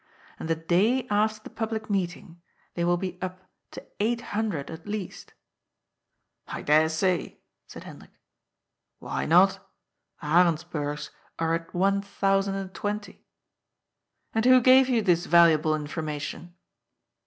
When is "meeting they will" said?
1.87-2.97